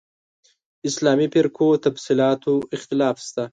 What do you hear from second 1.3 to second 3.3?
فرقو تفصیلاتو اختلاف